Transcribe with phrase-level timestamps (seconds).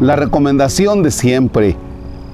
[0.00, 1.74] La recomendación de siempre,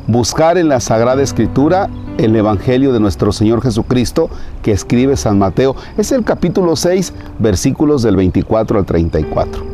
[0.06, 1.88] buscar en la Sagrada Escritura
[2.18, 4.28] el Evangelio de nuestro Señor Jesucristo
[4.62, 9.64] que escribe San Mateo, es el capítulo 6, versículos del 24 al 34.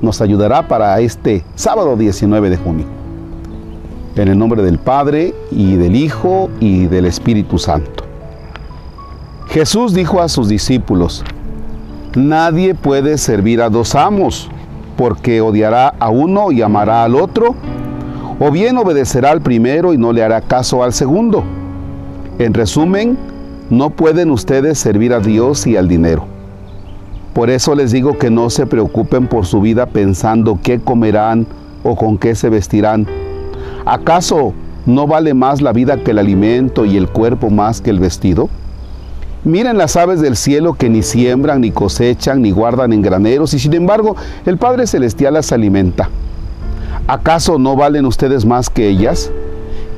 [0.00, 2.86] Nos ayudará para este sábado 19 de junio.
[4.14, 8.04] En el nombre del Padre y del Hijo y del Espíritu Santo.
[9.48, 11.24] Jesús dijo a sus discípulos,
[12.14, 14.48] Nadie puede servir a dos amos,
[14.98, 17.54] porque odiará a uno y amará al otro,
[18.40, 21.44] o bien obedecerá al primero y no le hará caso al segundo.
[22.40, 23.16] En resumen,
[23.70, 26.24] no pueden ustedes servir a Dios y al dinero.
[27.32, 31.46] Por eso les digo que no se preocupen por su vida pensando qué comerán
[31.84, 33.06] o con qué se vestirán.
[33.86, 34.52] ¿Acaso
[34.84, 38.48] no vale más la vida que el alimento y el cuerpo más que el vestido?
[39.44, 43.58] Miren las aves del cielo que ni siembran, ni cosechan, ni guardan en graneros, y
[43.58, 46.10] sin embargo el Padre Celestial las alimenta.
[47.06, 49.30] ¿Acaso no valen ustedes más que ellas?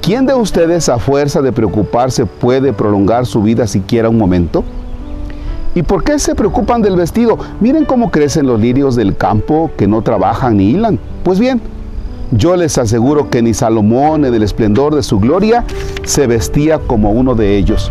[0.02, 4.62] ¿Quién de ustedes a fuerza de preocuparse puede prolongar su vida siquiera un momento?
[5.74, 7.38] ¿Y por qué se preocupan del vestido?
[7.60, 10.98] Miren cómo crecen los lirios del campo que no trabajan ni hilan.
[11.22, 11.60] Pues bien,
[12.32, 15.64] yo les aseguro que ni Salomón, en el esplendor de su gloria,
[16.04, 17.90] se vestía como uno de ellos.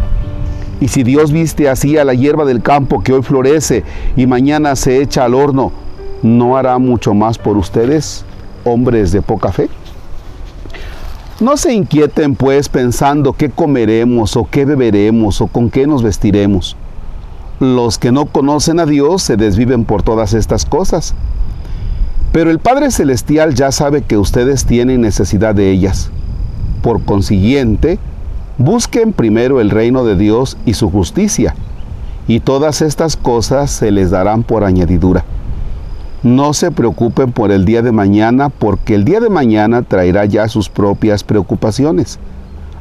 [0.82, 3.84] Y si Dios viste así a la hierba del campo que hoy florece
[4.16, 5.72] y mañana se echa al horno,
[6.24, 8.24] ¿no hará mucho más por ustedes,
[8.64, 9.70] hombres de poca fe?
[11.42, 16.76] No se inquieten pues pensando qué comeremos o qué beberemos o con qué nos vestiremos.
[17.60, 21.14] Los que no conocen a Dios se desviven por todas estas cosas.
[22.32, 26.12] Pero el Padre Celestial ya sabe que ustedes tienen necesidad de ellas.
[26.82, 28.00] Por consiguiente,
[28.60, 31.56] Busquen primero el reino de Dios y su justicia,
[32.28, 35.24] y todas estas cosas se les darán por añadidura.
[36.24, 40.50] No se preocupen por el día de mañana, porque el día de mañana traerá ya
[40.50, 42.20] sus propias preocupaciones.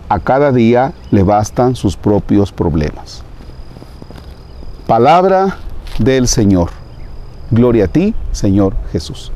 [0.09, 3.23] A cada día le bastan sus propios problemas.
[4.89, 5.59] Palabra
[6.01, 6.71] del Señor.
[7.53, 9.31] Gloria a ti, Señor Jesús.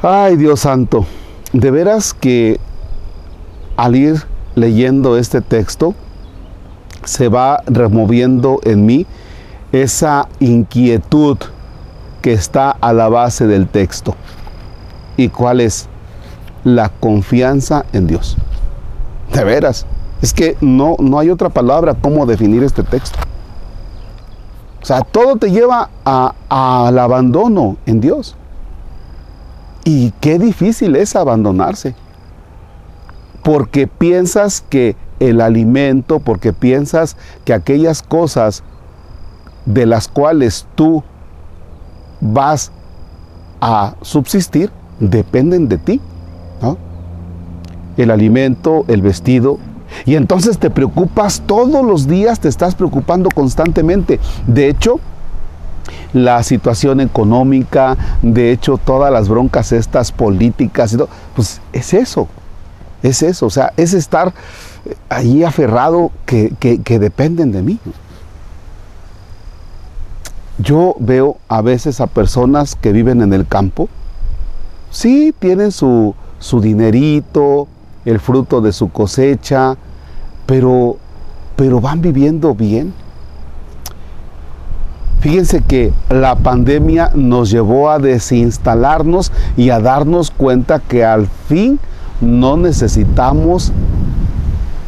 [0.00, 1.04] Ay, Dios santo,
[1.52, 2.58] de veras que
[3.76, 5.94] al ir leyendo este texto,
[7.04, 9.06] se va removiendo en mí
[9.70, 11.38] esa inquietud
[12.22, 14.16] que está a la base del texto.
[15.16, 15.88] ¿Y cuál es?
[16.64, 18.36] La confianza en Dios.
[19.32, 19.86] De veras.
[20.20, 23.18] Es que no, no hay otra palabra cómo definir este texto.
[24.82, 28.34] O sea, todo te lleva al abandono en Dios.
[29.84, 31.94] Y qué difícil es abandonarse
[33.46, 38.64] porque piensas que el alimento, porque piensas que aquellas cosas
[39.66, 41.04] de las cuales tú
[42.20, 42.72] vas
[43.60, 46.00] a subsistir dependen de ti.
[47.96, 49.58] El alimento, el vestido.
[50.06, 54.18] Y entonces te preocupas todos los días, te estás preocupando constantemente.
[54.48, 54.98] De hecho,
[56.12, 62.26] la situación económica, de hecho, todas las broncas estas políticas, y todo, pues es eso.
[63.02, 64.32] Es eso, o sea, es estar
[65.08, 66.52] ahí aferrado que,
[67.00, 67.78] dependen de mí.
[70.58, 73.88] Yo veo a veces a personas que viven en el campo,
[74.90, 77.68] sí tienen su, su dinerito,
[78.06, 79.76] el fruto de su cosecha,
[80.46, 80.96] pero,
[81.56, 82.94] pero van viviendo bien.
[85.20, 91.80] Fíjense que la pandemia nos llevó a desinstalarnos y a darnos cuenta que al fin
[92.20, 93.72] no necesitamos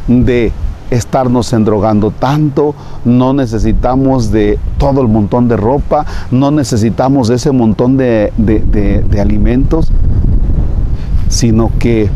[0.06, 0.52] de
[0.90, 2.74] estarnos endrogando tanto,
[3.04, 9.20] no necesitamos de todo el montón de ropa, no necesitamos de ese montón de, de,
[9.20, 9.90] alimentos,
[11.28, 12.08] sino que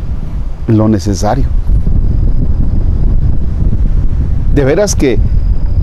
[0.66, 1.44] lo necesario.
[4.54, 5.18] De veras que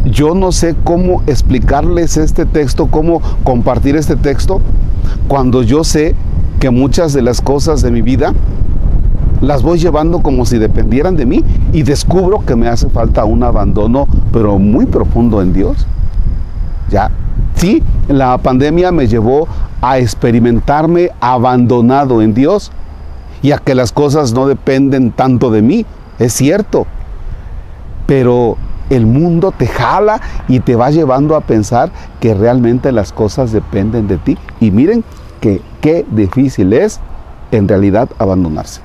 [0.06, 4.62] yo no sé cómo explicarles este texto, cómo compartir este texto,
[5.28, 6.16] cuando yo sé
[6.60, 8.34] que muchas de las cosas de mi vida
[9.42, 13.44] las voy llevando como si dependieran de mí y descubro que me hace falta un
[13.44, 15.86] abandono, pero muy profundo en Dios.
[16.90, 17.10] Ya,
[17.56, 19.48] sí, la pandemia me llevó
[19.82, 22.72] a experimentarme abandonado en Dios
[23.42, 25.86] y a que las cosas no dependen tanto de mí,
[26.18, 26.86] es cierto.
[28.06, 28.58] Pero
[28.90, 34.08] el mundo te jala y te va llevando a pensar que realmente las cosas dependen
[34.08, 34.38] de ti.
[34.60, 35.04] Y miren
[35.40, 37.00] que qué difícil es
[37.52, 38.82] en realidad abandonarse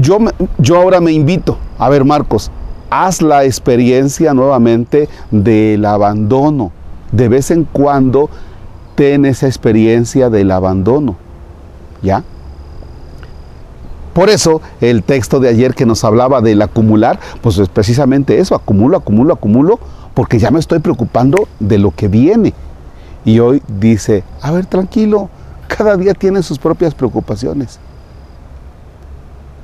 [0.00, 0.18] yo,
[0.58, 2.50] yo ahora me invito, a ver Marcos,
[2.90, 6.72] haz la experiencia nuevamente del abandono.
[7.12, 8.28] De vez en cuando
[8.94, 11.16] ten esa experiencia del abandono.
[12.02, 12.22] ¿Ya?
[14.12, 18.56] Por eso el texto de ayer que nos hablaba del acumular, pues es precisamente eso,
[18.56, 19.78] acumulo, acumulo, acumulo,
[20.14, 22.52] porque ya me estoy preocupando de lo que viene.
[23.24, 25.30] Y hoy dice, a ver, tranquilo,
[25.68, 27.78] cada día tiene sus propias preocupaciones.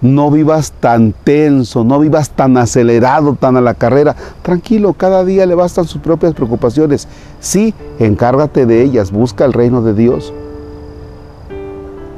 [0.05, 4.15] No vivas tan tenso, no vivas tan acelerado, tan a la carrera.
[4.43, 7.09] Tranquilo, cada día le bastan sus propias preocupaciones.
[7.41, 10.35] Sí, encárgate de ellas, busca el reino de Dios.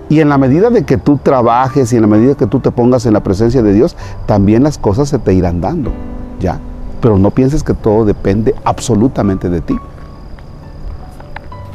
[0.09, 2.73] Y en la medida de que tú trabajes y en la medida que tú te
[2.73, 3.97] pongas en la presencia de Dios,
[4.27, 5.93] también las cosas se te irán dando,
[6.41, 6.59] ¿ya?
[7.01, 9.77] Pero no pienses que todo depende absolutamente de ti.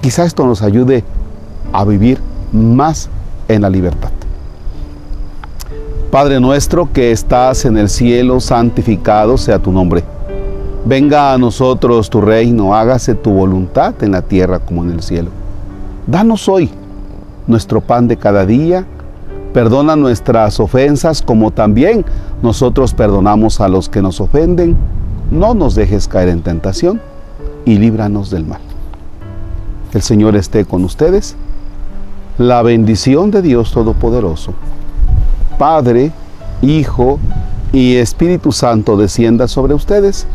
[0.01, 1.05] Quizá esto nos ayude
[1.71, 2.19] a vivir
[2.51, 3.09] más
[3.47, 4.11] en la libertad.
[6.11, 10.03] Padre nuestro que estás en el cielo, santificado sea tu nombre.
[10.83, 15.29] Venga a nosotros tu reino, hágase tu voluntad en la tierra como en el cielo.
[16.05, 16.69] Danos hoy
[17.47, 18.85] nuestro pan de cada día,
[19.53, 22.03] perdona nuestras ofensas como también
[22.43, 24.75] nosotros perdonamos a los que nos ofenden.
[25.31, 26.99] No nos dejes caer en tentación
[27.63, 28.59] y líbranos del mal.
[29.93, 31.37] El Señor esté con ustedes.
[32.37, 34.53] La bendición de Dios Todopoderoso,
[35.61, 36.11] Padre,
[36.63, 37.19] Hijo
[37.71, 40.25] y Espíritu Santo descienda sobre ustedes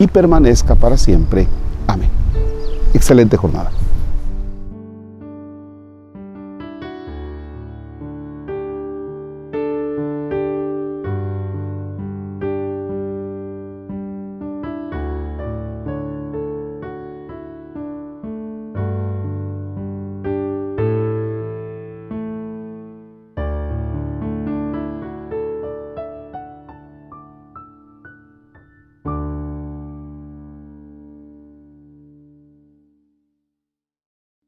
[0.00, 1.46] y permanezca para siempre.
[1.86, 2.10] Amén.
[2.92, 3.70] Excelente jornada.